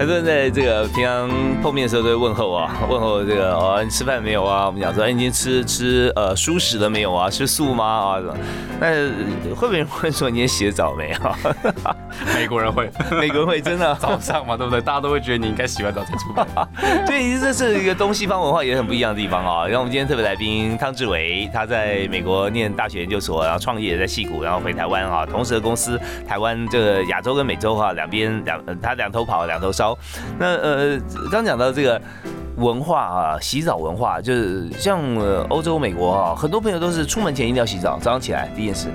[0.00, 1.28] 很多人在这个平常
[1.60, 4.64] 碰面的时候都会问候啊，问候这个哦，你吃饭没有啊？
[4.64, 7.28] 我们讲说，哎，你今天吃吃呃舒适了没有啊？
[7.28, 7.84] 吃素吗？
[7.84, 8.18] 啊，
[8.80, 9.10] 那
[9.54, 11.18] 会不会问说你今天洗澡没有？
[12.34, 14.80] 美国人会，美国人会真的早上嘛，对不对？
[14.80, 16.46] 大家都会觉得你应该洗完澡才出门。
[17.04, 19.66] 对，这是一个东西方文化也很不一样的地方啊。
[19.66, 29.89] 然后我们今天特别来宾汤志伟，他在美国念大学研究所，然后创业在戏谷，然后回台湾啊，同时的公司台湾这个亚洲跟美洲哈两边两他两头跑两头烧。
[30.38, 31.00] 那呃，
[31.30, 32.00] 刚讲到这个
[32.56, 35.00] 文化啊，洗澡文化，就是像
[35.48, 38.88] 欧洲、美国啊，很多朋友都是出门前一定要洗澡，早上起来第一件事。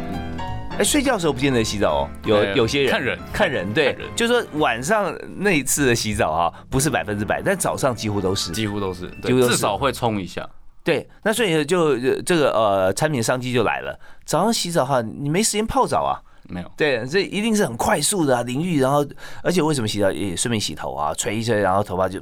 [0.77, 10.45] 哎，睡觉的时候不见得洗澡哦，有有些人看人看人，对，就是说晚上那一次的洗澡啊，不是百分之百，但早上几乎都是，几乎都是，至少会冲一下。
[10.83, 13.97] 对，那所以就这个呃，产品商机就来了。
[14.25, 16.19] 早上洗澡哈，你没时间泡澡啊。
[16.47, 19.05] 没有，对，这一定是很快速的淋浴，然后
[19.43, 22.19] 而且为什么洗澡也顺便洗头啊，吹一吹，然后头发就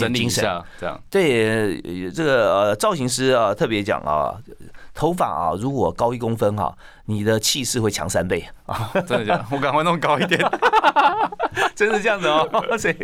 [0.00, 0.42] 很精神，
[0.80, 1.00] 这样。
[1.10, 4.34] 对，这个呃造型师啊特别讲啊。
[4.94, 6.70] 头发啊，如果高一公分哈，
[7.06, 8.90] 你的气势会强三倍啊！
[9.08, 9.46] 真的假的？
[9.50, 10.38] 我赶快弄高一点，
[11.74, 12.46] 真是这样子哦。
[12.76, 12.96] 所以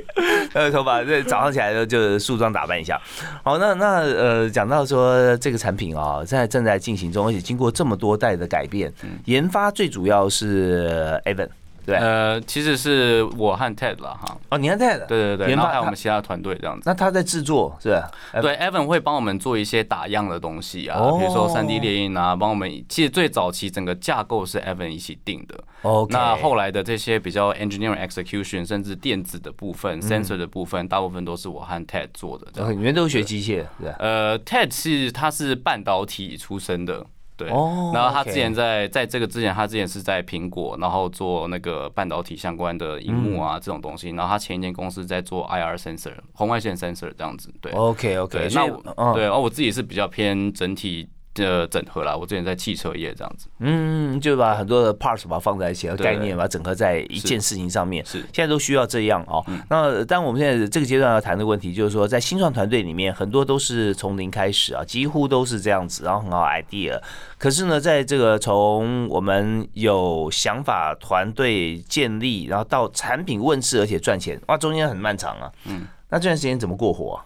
[0.53, 3.01] 呃，头发这早上起来就就梳妆打扮一下。
[3.43, 8.93] 好，那那呃，讲到说这个产品啊，现在正在进行中，而且经过这么多代的改变，
[9.25, 11.49] 研发最主要是 Evan。
[11.89, 14.37] 对，呃，其实是我和 Ted 了哈。
[14.51, 15.07] 哦，你和 Ted？
[15.07, 16.83] 对对对，然后还有我们其他团队这样子。
[16.85, 18.11] 那他在制作是吧？
[18.43, 22.71] 对，Evan 会帮我们做一些打样的东西啊，比如说三 D 列印啊，帮我们。
[22.91, 25.59] 其实最早期整个架构是 Evan 一起定的。
[25.81, 26.13] OK。
[26.13, 32.71] 那后来的这些比较 engineering execution，甚至电子的部分、sensor 的部分，大部分都是我和 Ted 做的。
[32.75, 33.65] 你们都学机械？
[33.99, 37.07] 呃，Ted 是他是半导体出身的。
[37.39, 44.11] 对，然后他之前在在这个之前，他之前是在苹果，然后做那个半导体相关的荧幕啊这种东西。
[44.11, 47.55] 然后他前一间公司在做 IR sensor 红外线 sensor 这样子。
[47.61, 48.49] 对，OK OK。
[48.53, 51.09] 那我对，而我自己是比较偏整体。
[51.45, 59.45] 的整合啦，我之前在汽车业这样子，嗯，就把很多的 parts 把它放在一起，概念把它整合在一件事情上面，是现在都需要这样哦。
[59.69, 67.01] 那但我们现在这个阶段要谈的问题，就是说在新创团队里面，很多都是从零开始啊，几乎都是这样子，然后很好 idea。
[67.39, 75.53] 可是呢，在这个从我们有想法团队建立，然后到产品问世而且赚钱，哇，中间很漫长啊。
[75.67, 77.15] 嗯，那这段时间怎么过活？
[77.15, 77.25] 啊，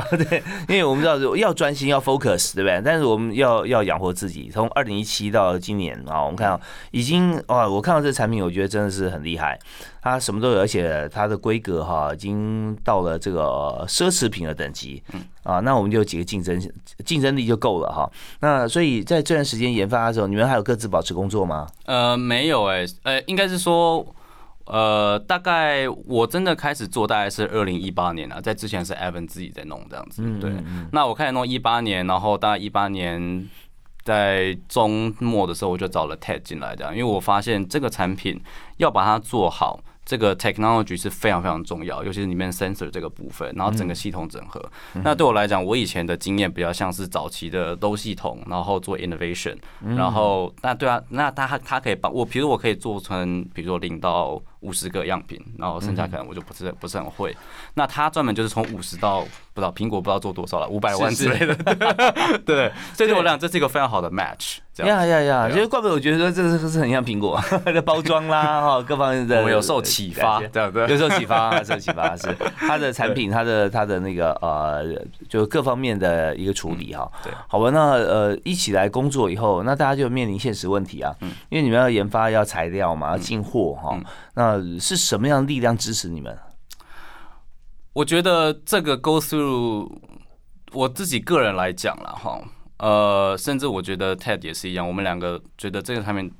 [0.16, 2.80] 对，因为我们知道要专心要 focus，对不对？
[2.82, 4.50] 但是我们要要养活自己。
[4.50, 6.58] 从二零一七到今年啊，我们看到
[6.92, 9.58] 已经哇，我看到这个产品，我觉得真的是很厉害。
[10.00, 15.02] 它什么都有，而且它的规格哈，已经到了这个奢侈品的等级。
[15.12, 16.58] 嗯啊，那我们就有几个竞争
[17.04, 18.10] 竞争力就够了哈。
[18.40, 21.66] 那所以在这段时间研发的时候，你们还有各自保持工作吗？
[21.84, 24.04] 呃，没有哎，呃，应该是说。
[24.66, 30.22] 呃，大概我真的开始做大概是二零一八年了，在之前是 Evan 自己在弄这样子。
[30.38, 30.52] 对，
[30.92, 33.48] 那我开始弄一八年，然后大概一八年
[34.02, 38.40] 在中末的时候，我就找了 Ted 进来这样，因为我发现这个产品
[38.76, 39.80] 要把它做好。
[40.04, 44.60] 这个 technology 是非常非常重要，尤其是里面 sensor 这个部分，然后整个系统整合。
[44.94, 49.56] 那对我来讲，我以前的经验比较像是早期的都系统，然后做 innovation，
[49.96, 57.36] 然后那对啊，那他他可以帮我，比如我可以做成，比如说零到五十个样品，然后剩下可能我就不是不是很会。
[57.74, 61.54] 那他专门就是从五十到不知道苹果不知道做多少了，五百万之类的。
[62.46, 64.58] 对，所以对我来讲，这是一个非常好的 match。
[64.78, 65.50] 呀呀呀！
[65.52, 69.42] 其实怪不得我觉得这个是很像苹果 的包装啦，哈，各方面的。
[69.42, 74.82] 我有受启发，对对，有受启发，受启发是它的产品，它的它的那个呃，
[75.28, 77.06] 就各方面的一个处理哈。
[77.22, 81.14] 对，好吧，那呃一起来工作以后，那大家就面临现实问题啊，
[81.50, 83.94] 因为你们要研发要材料嘛，要进货哈，
[84.32, 86.38] 那是什么样的力量支持你们？
[87.92, 89.90] 我觉得这个 go through，
[90.72, 92.42] 我自己个人来讲了哈。
[92.78, 96.32] 呃，甚至我觉得 Ted 也是一样，我们两个觉得这个产品，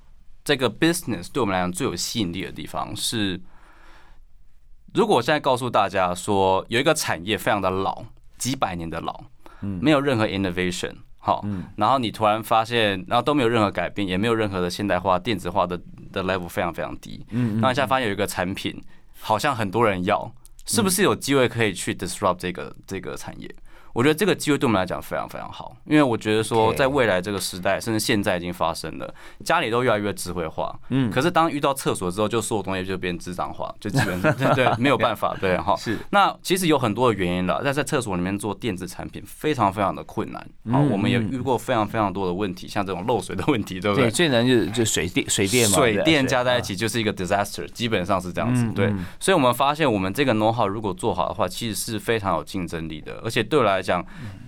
[0.43, 3.41] 这个 business 对我们来讲最有吸引力的地方是，
[4.95, 8.05] 如果我现在告诉大家说有一个产业非常的老，
[8.39, 9.23] 几百年的老，
[9.61, 15.81] 嗯，没有任何 innovation，好，嗯，然后你突然发现，然后都没有任何改变，也没有任何的现代化、电子化的
[16.13, 18.79] 的 level 非常非常低，嗯，然后一下发现有一个产品，
[19.21, 20.31] 好像很多人要。
[20.65, 23.53] 是不是有机会可以去 disrupt 这个这个产业？
[23.93, 30.75] 我觉得这个机会对我们来讲非常非常好，因为我觉得说，在未来这个时代，甚至现在已经发生了，家里都越来越智慧化。
[30.89, 31.11] 嗯。
[31.11, 35.77] 可是当遇到厕所之后，就所有东西就变智障化，就基本上 对没有办法，对哈。
[35.81, 35.99] 是。
[36.11, 40.47] 那其实有很多的原因了，在在厕所里面做电子产品非常非常的困难。
[40.71, 44.07] 好，我们也遇过非常非常多的问题，像这种漏水的问题，对不对？
[44.07, 45.77] 对，最难就是就水电水电嘛。
[45.77, 48.67] 水电加在一起就是一个 disaster，基本上是这样子。
[48.75, 48.93] 对。
[49.21, 54.05] 所以我们发现，我们这个 know how 如果做好的话，其实是非常有竞争力的，而且对我来讲。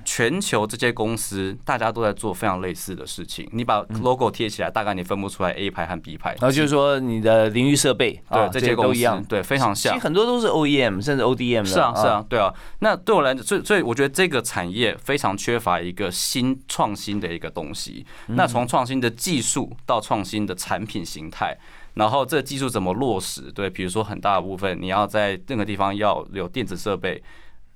[0.06, 3.48] 全球这些公司，大家都在做非常类似的事情。
[3.52, 6.32] 你把 logo 贴起来，大概你分不出来 A 牌和 B 牌。
[6.32, 9.94] 然后就是说，你的淋浴设备，对这些都一样，对，非常像。
[9.94, 11.64] 其实很多都是 OEM，甚至 ODM。
[11.64, 12.52] 是啊，是啊，对啊。
[12.80, 18.04] 那对我来讲，所以所以我觉得这个产业非常缺乏一个新创新的一个东西。
[18.26, 21.56] 那从创新的技术到创新的产品形态，
[21.94, 23.50] 然后这技术怎么落实？
[23.52, 27.22] 对，比如说很大的部分，你要在任何地方要有电子设备，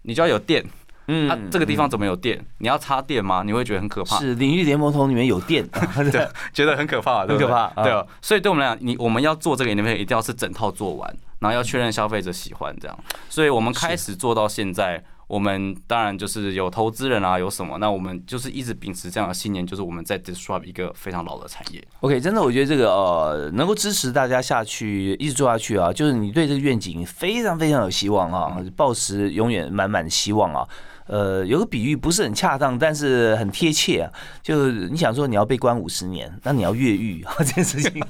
[0.02, 0.62] 你就要有电。
[1.08, 2.42] 嗯，它这个地方怎么有电？
[2.58, 3.42] 你要插电吗？
[3.44, 4.18] 你会觉得很可怕。
[4.18, 5.66] 是领域联盟桶里面有电，
[6.12, 8.06] 对，觉得很可怕， 很可怕，对啊。
[8.22, 12.98] 所以对我们来讲，你我们要做这个影片，一定要是整套做完，然后要确认消费者喜欢这样。
[13.28, 15.02] 所以我们开始做到现在。
[15.28, 17.76] 我们当然就是有投资人啊，有什么？
[17.76, 21.86] 那我们就是一直秉持这样的信念，就是我们在 disrupt 一个非常老的产业。
[22.00, 30.66] OK，真的，我觉得这个呃，能够支持大家下去，一直做下去啊，就是你对这个愿景非常非常有希望啊，抱持永远满满的希望啊。
[31.08, 34.12] 呃，有个比喻不是很恰当，但是很贴切啊。
[34.42, 38.00] 就你想说你要被关五十年，那你要越狱啊，这件事情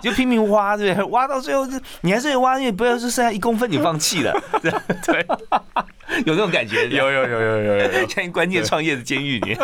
[0.00, 1.04] 就拼命挖，对不对？
[1.10, 1.66] 挖到最后，
[2.00, 4.32] 你还是挖，因为不要说剩下一公分你放弃了，
[5.04, 5.26] 对。
[6.24, 9.54] 有这种感觉，有有有有有有，像 关键创业的监狱里。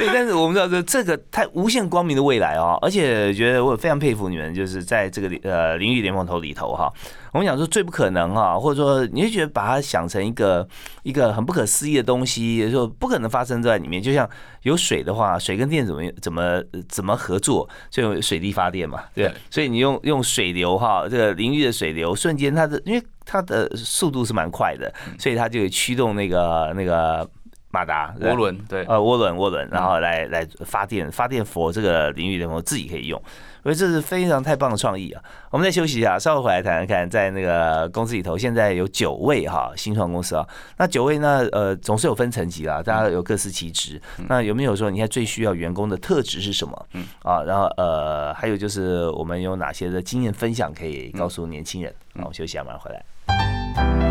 [0.00, 6.90] 对，但是我们知道这这个太无限光明的未来哦，而且觉得我非常佩服你们，就是在这个呃淋浴联盟头里头哈。
[7.32, 10.66] 我们讲说最不可能哈，或者说你会觉得把它想成一个
[11.02, 14.02] 一个很不可思议的东西，说不可能发生在里面。
[14.02, 14.28] 就像
[14.62, 19.30] 有水的话，水跟电怎么怎么怎么合作，就水力发电嘛，对。
[19.50, 23.02] 所以你用用水流哈，这个淋浴的水流瞬间它的因为。
[23.32, 27.24] 它的速度是蛮快的，所以它就驱动那个那个
[27.70, 33.22] 马达涡轮，对，呃，涡轮涡轮，然后来来发电，发电佛这个领域的我自己可以用，
[33.62, 35.22] 所以这是非常太棒的创意啊！
[35.50, 40.44] 我们再休息一下，稍后回来谈谈看，在那个公司里头，现在有九位哈新创公司啊，
[40.78, 44.02] 那九位呢，呃，总是有分层级啦，大家有各司其职。
[44.28, 46.86] 那有没有说，你看最需要员工的特质是什么？
[46.94, 51.94] 嗯啊，然后呃，还有就是我们有哪些的经验分享可以告诉年轻人？
[52.14, 54.09] 那我休息一下，马上回来。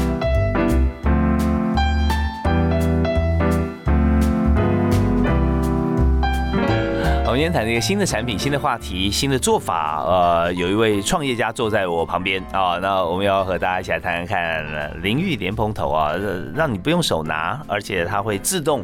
[7.29, 10.03] 我们今天谈这个新的产品、新的话题、新的做法。
[10.03, 16.13] 呃，有一位创业家坐在我旁边啊，那我们要和大家一起来谈谈看淋浴莲蓬头啊，
[16.55, 18.83] 让你不用手拿，而且它会自动。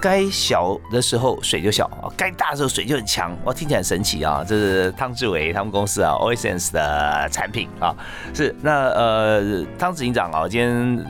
[0.00, 4.44] 该小的时候水就小啊，该大的时候水就很强，哇，听起来很神奇啊！
[4.46, 7.92] 这是汤志伟他们公司啊，Oasis 的产品啊，
[8.32, 11.04] 是那呃，汤执行长啊，今天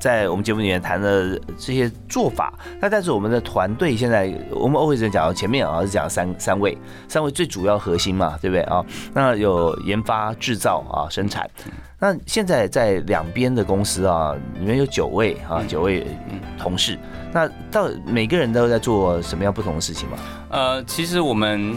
[0.00, 6.76] 在我们节目里面谈的这些做法，那但是我们的团队现在，我们 Oasis 讲到前面啊是讲三三位，
[7.08, 8.84] 三位最主要核心嘛，对不对啊？
[9.12, 11.48] 那有研发、制造啊、生产。
[12.00, 16.06] 那现在在两边的公司啊，里面有九位啊，九位
[16.56, 16.96] 同事。
[17.32, 20.16] 那到每个人都在做什么样不同的事情吗？
[20.48, 21.76] 呃，其实我们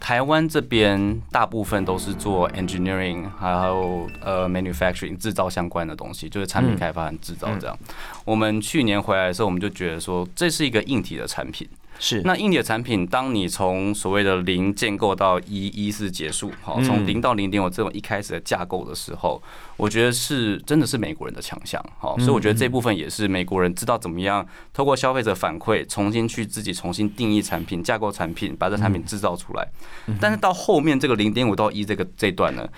[0.00, 7.78] 台湾这边大部分都是做 engineering，还有呃 manufacturing 制造相关的东西，就是产品开发和制造这样。
[8.24, 11.68] 我们去年回来的时候，我们就觉得说这是一个硬体的产品。
[11.98, 19.42] 是，那硬体的产品，当你从所谓的零建构到一，一是结束，好，从零到零点五这种一开始的架构的时候，
[19.76, 29.68] 我觉得是真的是美国人的强项，好，所以我觉得这部分也是美国人知道怎么样透过消费者反馈，重新去自己重新定义产品、架构产品，把这产品制造出来。
[30.20, 32.68] 但是到后面这个零点五到一这个这段呢？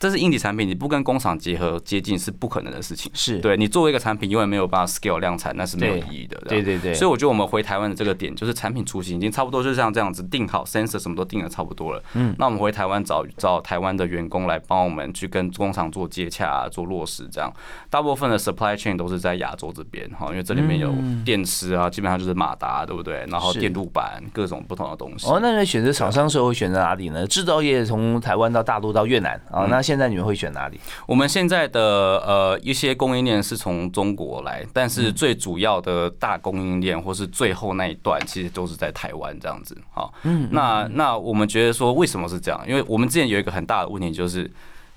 [0.00, 3.12] 这是硬体产品，你不跟工厂结合接近是不可能的事情。
[3.14, 6.40] 是对你作为一个产品，永远没有办法 scale 量产，那是没有意义的。
[6.48, 6.94] 对对对。
[6.94, 12.02] 所以我觉得我们回台湾的这个点，就是产品雏形已经差不多，就像这样子定好 sensor 什么都定的差不多了。
[12.14, 12.34] 嗯。
[12.38, 17.52] 那我们回台湾找找台湾的员工来帮我们去跟工厂做接洽、做落实，这样。
[17.90, 20.94] 大部分的 supply chain 都是在亚洲这边哈，因为这里面有
[21.26, 23.26] 电池啊，基本上就是马达，对不对？
[23.28, 25.26] 然后电路板各种不同的东西。
[25.28, 27.26] 哦，那你选择厂商时候会选择哪里呢？
[27.26, 30.78] 制造业从台湾到大陆到越南啊，那现在你们会选哪里？
[31.04, 31.80] 我们现在的
[32.24, 39.76] 呃一些供应链是从中国来，但是最主要的大供应链或是最后那一段，其实都是在台湾这样子。
[39.92, 42.64] 好，嗯，那那我们觉得说为什么是这样？
[42.68, 44.48] 因为我们之前有一个很大的问题，就是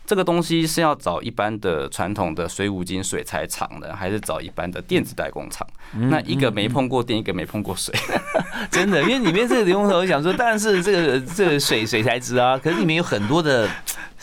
[0.06, 5.68] 这个东西是要找一般的传统的水五金水材厂的，还是找一般的电子代工厂？
[5.94, 7.96] 那一个没碰过电，一个没碰过水，
[8.70, 13.68] 真的，因为里面这个流头，我想说，当然是这个这个水水材质啊，可是里面有很多的。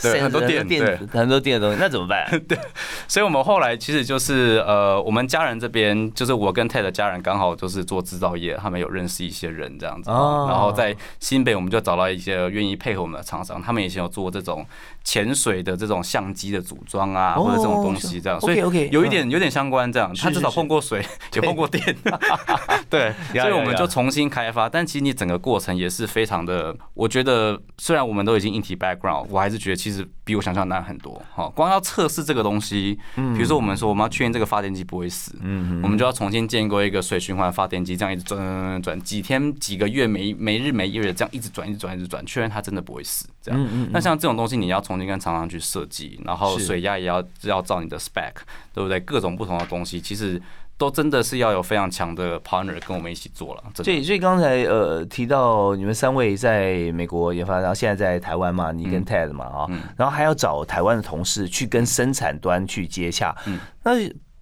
[0.03, 2.27] 对很多电电很多电的东西，那怎么办？
[2.49, 2.59] 对，
[3.07, 14.67] 所以我们后来其实就是呃，我们家人这边就是我跟 Ted 的家人刚好就是做制造业，他们有认识一些人这样子，然后在新北我们就找到一些愿意配合我们的厂商，他们以前有做这种
[15.05, 18.57] 潜水的这种相机的组装啊，或者这种东西这样，所以
[18.91, 21.95] 有一点有点相关这样，他至少碰过水， 也碰过电，
[22.89, 29.90] 对，所以我们就重新开发，但其实你整个过程也是非常的，我觉得虽然我们都已经硬体 background，我还是觉得其实。
[29.91, 31.49] 其实比我想象难很多，哈！
[31.49, 43.91] 光要测试这个东西，嗯，比如说我们说我们要确认这个发电机不会死，嗯，我们就要重新建构一个水循环发电机，这样一直转转转转，几天几个月没没日没夜的这样一直转一直转一直转，确认它真的不会死，这样。
[43.91, 48.35] 那像这种东西，你要重新跟厂商去设计，然后水压也要要照你的 spec，
[48.73, 49.01] 对不对？
[49.01, 50.41] 各种不同的东西，其实。
[50.81, 53.63] 都真的是要有非常强的 partner 跟我们一起做了。
[53.75, 63.37] 所以，所以刚才呃提到你们三位在美国研发，然后现在在台湾嘛，你跟 Ted 嘛啊，然后还要找台湾的同事去跟生产端去接洽。
[63.47, 63.93] 嗯那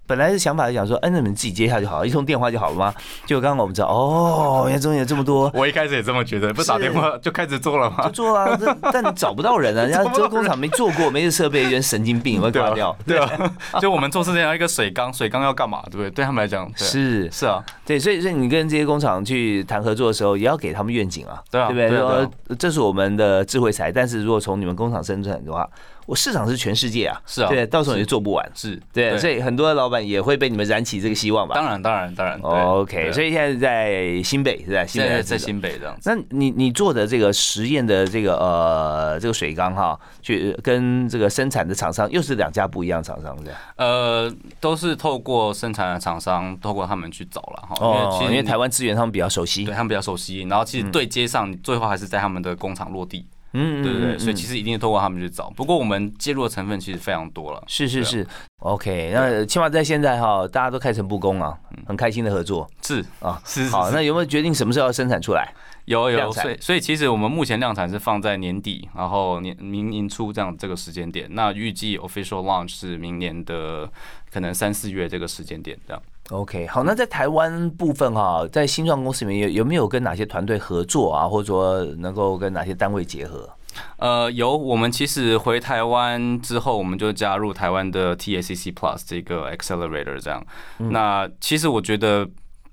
[0.08, 2.94] 本来的想法是想说，哎，那你们自己接一下就好了，一通电话就好了吗？
[3.26, 5.50] 就刚刚我们知道，哦，原来中间有这么多。
[5.54, 8.04] 我一开始也这么觉得，不打电话就开始做了吗？
[8.06, 8.58] 就做啊，
[8.90, 12.96] 但你找不到人啊， 人家这个工厂没做过，没这设备，人神经病会挂掉。
[13.06, 13.30] 对啊，
[13.80, 15.82] 就我们做是这样一个水缸，水缸要干嘛？
[15.90, 16.10] 对不对？
[16.10, 21.90] 对他们来讲是是啊，对，所以所以你跟这些工厂去谈合作的时候，也要给他们愿景啊，对不对？
[21.90, 25.68] 说这是我们的智慧财，但是如果从你们工厂生产的话。
[26.08, 31.54] 我市场是全世界啊，是啊，对，到时候你就做不完，是对，所以很多的老板也会被你们燃起这个希望吧？
[31.54, 32.40] 当然，当然，当然。
[32.42, 35.94] OK，所以现在在新北是在现在在新北这样。
[36.04, 43.60] 那你你做的这个实验的这个呃这个水缸哈，去跟这个生产的厂商又是两家不一样厂商这样？
[43.76, 47.76] 呃，都是透过生产的厂商，透过他们去找了哈。
[47.80, 50.40] 哦，因为台湾资源他们比较熟悉，对他们比较熟悉。
[50.44, 53.26] 然后其实对接上，最后还是在他们的工厂落地。
[53.52, 55.48] 嗯，对对对，所以其实一定透过他们去找。
[55.50, 57.62] 不过我们介入的成分其实非常多了。
[57.66, 58.26] 是是是
[58.58, 59.10] ，OK。
[59.14, 62.68] 那起码在现在哈，大家都开诚布公啊，很开心的合作。
[62.82, 63.68] 是啊，是。
[63.68, 65.52] 好，那有没有决定什么时候要生产出来？
[65.86, 71.26] 有有，所以所以其实我们目前量产是放在年底，然后年明年初这样这个时间点。
[71.30, 73.90] 那预计 official launch 是明年的
[74.30, 76.02] 可能三四月这个时间点这样。
[76.30, 83.48] OK，好，那在台湾部分哈，在新创公司里面有有没有跟哪些团队合作啊，或者说能够跟哪些单位结合？
[83.96, 90.44] 呃，有，我们其实回台湾之后，我们就加入台湾的 TACC Plus 这个 Accelerator，这样。
[90.78, 92.28] 那其实我觉得。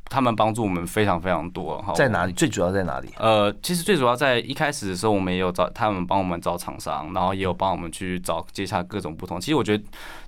[0.08, 2.32] 他们帮助我们非常非常多，哈，在哪里？
[2.34, 3.10] 最主要在哪里？
[3.18, 9.41] 呃，其实最主要在一开始的时候，我们也有找他们帮我们找厂商，然后也有帮我们去找接洽各种不同。
[9.41, 9.84] 其实我觉得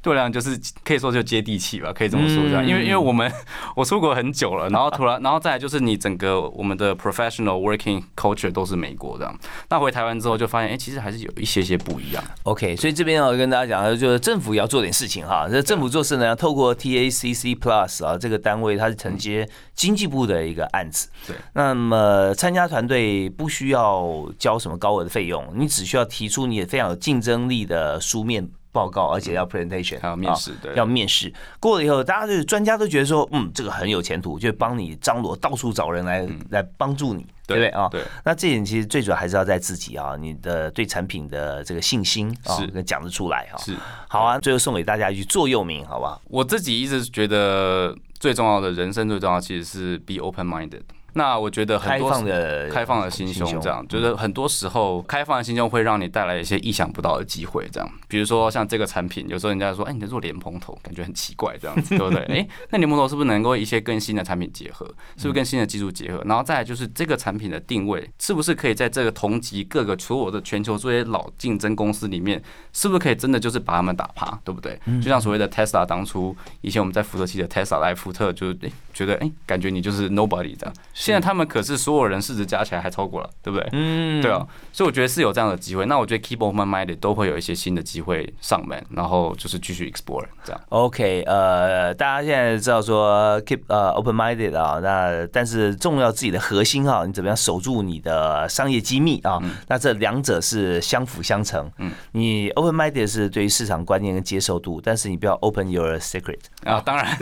[0.08, 2.66] 对我来讲，就是可以说就接地气吧，可以这么说这样。
[2.66, 3.30] 因为因为我们
[3.76, 9.38] 我出国很久了，然后突然，然后再来就是你整个我们的 professional working culture 都是美国这样。
[9.70, 12.24] 那回台湾之后就发现，哎，其实还是有一些些不一样。
[12.44, 15.46] OK，所以这边要跟大家讲，就是政府也要做点事情哈。
[15.52, 19.50] 这政府做事呢，要透过 TACC Plus 啊这个单位，它是承接。
[19.76, 37.88] 经济部的一个案子，对，那么参加团队不需要交什么高额的费用，你只需要提出你非常有竞争力的书面报告，而且要 presentation，还要面试，对，要面试过了以后，大家就是专家都觉得说，嗯，这个很有前途，就帮你张罗到处找人来来帮助你，对不对啊？
[37.90, 43.58] 对，那这点其实最主要还是要在自己啊，你的对产品的这个信心啊，讲得出来哈。
[43.58, 43.76] 是，
[44.08, 46.22] 好啊，最后送给大家一句座右铭，好不好？
[46.30, 47.96] 我自己一直觉得。
[48.20, 50.82] 最重要的人生最重要其实是 be open minded。
[51.18, 57.90] 那我觉得很多开放的开放的心胸，这样就是很多时候开放的心胸会让你带来一些意想不到的机会，这样。
[58.08, 62.24] 比如说像这个产品，有时候人家说，哎，你在做莲蓬头，感觉很奇怪，这样子，对不对？
[62.34, 64.86] 哎，那莲蓬头是不是能够一些跟新的产品结合？
[65.18, 66.22] 是不是跟新的技术结合？
[66.26, 72.42] 然后再来就是这个产品的定位，是不是可以在这个同级各个所有的全球这些老竞争公司里面，
[72.72, 74.80] 是不是可以真的就是把他们打趴，对不对？
[75.02, 80.74] 就像所谓的 Tesla，当初以前我们在福特系的 Tesla 来福特，就是哎觉得哎感觉你就是 nobody 这样。
[80.92, 83.70] 现在他们可是所有人市值加起来还超过了，对不对？
[83.74, 84.44] 嗯，对啊，
[84.74, 85.86] 所以我觉得是有这样的机会。
[85.86, 90.60] 那我觉得 keep open minded 都会有一些新的机会上门，然后就是继续 explore 这样。
[90.70, 99.40] OK，呃，大家现在知道说 keep 呃 open minded 啊，那但是重要自己的核心哈，你怎么样守住你的商业机密啊？
[99.68, 101.70] 那这两者是相辅相成。
[101.78, 106.82] 嗯，你 open minded 是对于市场观念跟接受度，但是你不要 open your secret 啊。
[106.82, 107.18] 当然，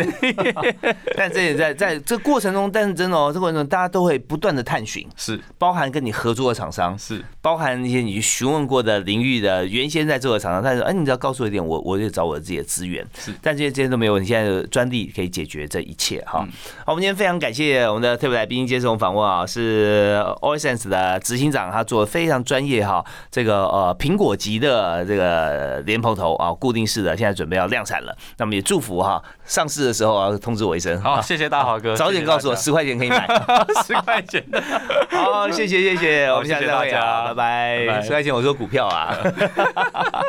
[1.18, 3.66] 但这也在在这过程中，但是真的哦，这过程中。
[3.66, 5.40] 大家都会不断的探寻，是。
[5.58, 7.24] 包含跟你合作的厂商，是。
[7.42, 16.48] 包含一些你询问过的领域的原先在做的厂商，但是，哎，你只要告诉我一点，我我就找我自己的资源，是，但这些这些都没有，你现在的专利可以解决这一切哈。
[16.86, 33.28] 好，我们今天非常感谢我们的特别来宾接受我们访问啊，是 OSense 的执行长，他做的非常专业哈，这个呃苹果级的这个莲蓬头啊，固定式的，现在准备要量产了，那么也祝福哈，上市的时候啊通知我一声，好，谢谢大华哥，早点告诉我十块钱可以买，
[33.86, 34.44] 十块钱。
[34.50, 34.62] 的，
[35.12, 39.16] 好，谢谢谢谢，我们下次再会啊，拜拜，十块钱我说股票啊。